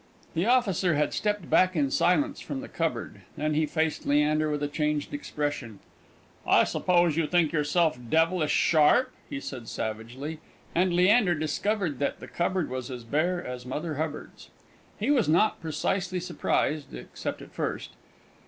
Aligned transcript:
The 0.33 0.47
officer 0.47 0.95
had 0.95 1.13
stepped 1.13 1.47
back 1.47 1.75
in 1.75 1.91
silence 1.91 2.39
from 2.39 2.61
the 2.61 2.67
cupboard; 2.67 3.21
then 3.37 3.53
he 3.53 3.67
faced 3.67 4.03
Leander, 4.07 4.49
with 4.49 4.63
a 4.63 4.67
changed 4.67 5.13
expression. 5.13 5.77
"I 6.43 6.63
suppose 6.63 7.17
you 7.17 7.27
think 7.27 7.51
yourself 7.51 7.99
devilish 8.09 8.49
sharp?" 8.49 9.11
he 9.29 9.39
said 9.39 9.67
savagely; 9.67 10.39
and 10.73 10.91
Leander 10.91 11.35
discovered 11.35 11.99
that 11.99 12.19
the 12.19 12.27
cupboard 12.27 12.67
was 12.71 12.89
as 12.89 13.03
bare 13.03 13.45
as 13.45 13.63
Mother 13.63 13.93
Hubbard's! 13.97 14.49
He 14.97 15.11
was 15.11 15.29
not 15.29 15.61
precisely 15.61 16.19
surprised, 16.19 16.95
except 16.95 17.43
at 17.43 17.53
first. 17.53 17.91